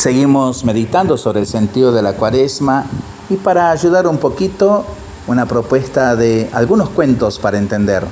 [0.00, 2.86] Seguimos meditando sobre el sentido de la cuaresma
[3.28, 4.86] y para ayudar un poquito,
[5.26, 8.06] una propuesta de algunos cuentos para entender.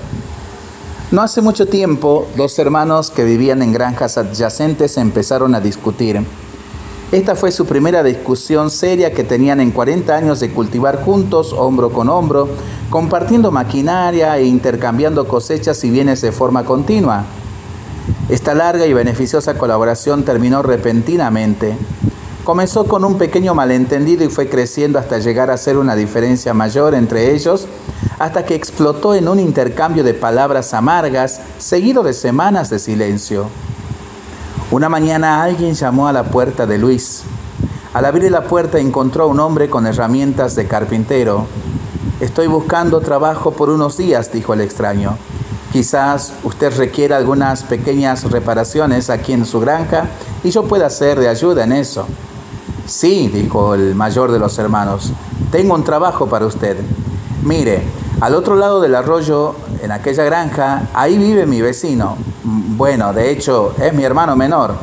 [1.11, 6.21] No hace mucho tiempo, dos hermanos que vivían en granjas adyacentes empezaron a discutir.
[7.11, 11.89] Esta fue su primera discusión seria que tenían en 40 años de cultivar juntos, hombro
[11.89, 12.51] con hombro,
[12.91, 17.25] compartiendo maquinaria e intercambiando cosechas y bienes de forma continua.
[18.29, 21.77] Esta larga y beneficiosa colaboración terminó repentinamente.
[22.45, 26.95] Comenzó con un pequeño malentendido y fue creciendo hasta llegar a ser una diferencia mayor
[26.95, 27.67] entre ellos,
[28.19, 33.47] hasta que explotó en un intercambio de palabras amargas, seguido de semanas de silencio.
[34.71, 37.23] Una mañana alguien llamó a la puerta de Luis.
[37.95, 41.47] Al abrir la puerta encontró a un hombre con herramientas de carpintero.
[42.21, 45.17] Estoy buscando trabajo por unos días, dijo el extraño.
[45.73, 50.09] Quizás usted requiera algunas pequeñas reparaciones aquí en su granja
[50.43, 52.07] y yo pueda ser de ayuda en eso.
[52.87, 55.13] Sí, dijo el mayor de los hermanos,
[55.53, 56.79] tengo un trabajo para usted.
[57.43, 57.83] Mire,
[58.21, 62.17] al otro lado del arroyo, en aquella granja, ahí vive mi vecino.
[62.43, 64.75] Bueno, de hecho, es mi hermano menor.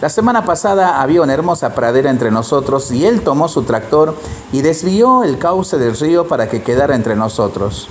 [0.00, 4.16] La semana pasada había una hermosa pradera entre nosotros y él tomó su tractor
[4.52, 7.88] y desvió el cauce del río para que quedara entre nosotros.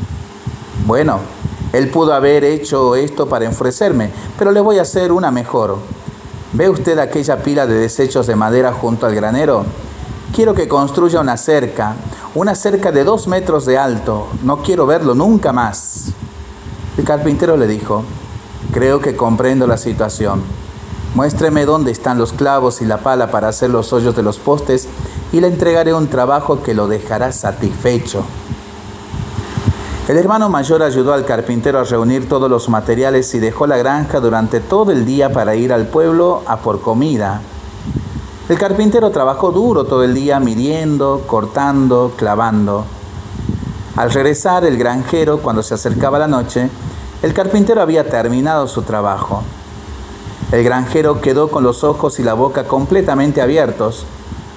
[0.85, 1.19] Bueno,
[1.73, 5.77] él pudo haber hecho esto para enfurecerme, pero le voy a hacer una mejor.
[6.53, 9.65] ¿Ve usted aquella pila de desechos de madera junto al granero?
[10.35, 11.95] Quiero que construya una cerca,
[12.35, 14.27] una cerca de dos metros de alto.
[14.43, 16.11] No quiero verlo nunca más.
[16.95, 18.03] El carpintero le dijo,
[18.71, 20.43] creo que comprendo la situación.
[21.15, 24.87] Muéstreme dónde están los clavos y la pala para hacer los hoyos de los postes
[25.31, 28.23] y le entregaré un trabajo que lo dejará satisfecho.
[30.05, 34.19] El hermano mayor ayudó al carpintero a reunir todos los materiales y dejó la granja
[34.19, 37.39] durante todo el día para ir al pueblo a por comida.
[38.49, 42.83] El carpintero trabajó duro todo el día midiendo, cortando, clavando.
[43.95, 46.69] Al regresar el granjero, cuando se acercaba la noche,
[47.21, 49.41] el carpintero había terminado su trabajo.
[50.51, 54.05] El granjero quedó con los ojos y la boca completamente abiertos.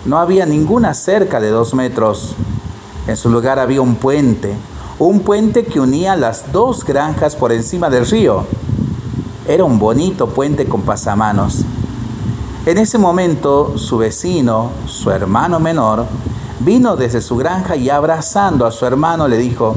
[0.07, 2.35] No había ninguna cerca de dos metros.
[3.07, 4.57] En su lugar había un puente
[4.99, 8.45] un puente que unía las dos granjas por encima del río.
[9.47, 11.65] Era un bonito puente con pasamanos.
[12.65, 16.07] En ese momento su vecino, su hermano menor,
[16.61, 19.77] vino desde su granja y abrazando a su hermano le dijo,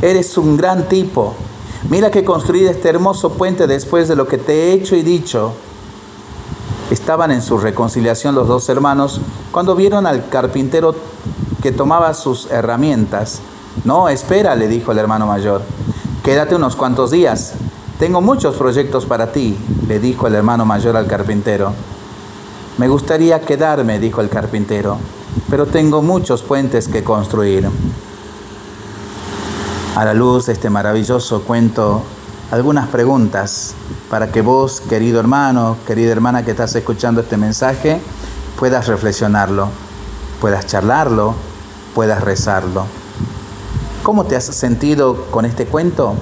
[0.00, 1.34] Eres un gran tipo.
[1.90, 5.52] Mira que construí este hermoso puente después de lo que te he hecho y dicho.
[6.90, 9.20] Estaban en su reconciliación los dos hermanos
[9.52, 10.94] cuando vieron al carpintero
[11.62, 13.42] que tomaba sus herramientas
[13.84, 15.62] no, espera, le dijo el hermano mayor.
[16.24, 17.54] Quédate unos cuantos días.
[17.98, 19.56] Tengo muchos proyectos para ti,
[19.88, 21.72] le dijo el hermano mayor al carpintero.
[22.78, 24.98] Me gustaría quedarme, dijo el carpintero,
[25.48, 27.70] pero tengo muchos puentes que construir.
[29.94, 32.02] A la luz de este maravilloso cuento,
[32.50, 33.74] algunas preguntas
[34.10, 37.98] para que vos, querido hermano, querida hermana que estás escuchando este mensaje,
[38.58, 39.68] puedas reflexionarlo,
[40.40, 41.34] puedas charlarlo,
[41.94, 42.84] puedas rezarlo.
[44.06, 46.14] ¿Cómo te has sentido con este cuento?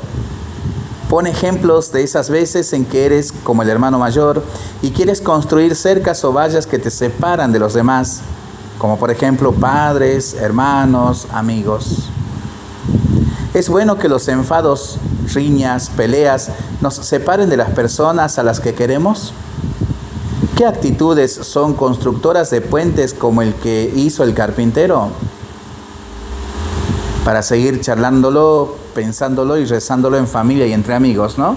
[1.10, 4.42] Pon ejemplos de esas veces en que eres como el hermano mayor
[4.80, 8.22] y quieres construir cercas o vallas que te separan de los demás,
[8.78, 12.08] como por ejemplo padres, hermanos, amigos.
[13.52, 14.96] Es bueno que los enfados,
[15.34, 16.48] riñas, peleas
[16.80, 19.34] nos separen de las personas a las que queremos.
[20.56, 25.10] ¿Qué actitudes son constructoras de puentes como el que hizo el carpintero?
[27.24, 31.56] Para seguir charlándolo, pensándolo y rezándolo en familia y entre amigos, ¿no?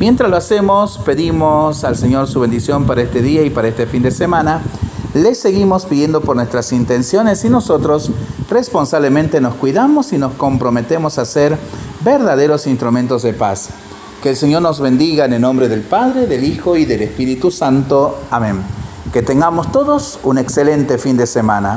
[0.00, 4.02] Mientras lo hacemos, pedimos al Señor su bendición para este día y para este fin
[4.02, 4.62] de semana.
[5.12, 8.10] Le seguimos pidiendo por nuestras intenciones y nosotros
[8.48, 11.58] responsablemente nos cuidamos y nos comprometemos a ser
[12.02, 13.68] verdaderos instrumentos de paz.
[14.22, 17.50] Que el Señor nos bendiga en el nombre del Padre, del Hijo y del Espíritu
[17.50, 18.20] Santo.
[18.30, 18.62] Amén.
[19.12, 21.68] Que tengamos todos un excelente fin de semana.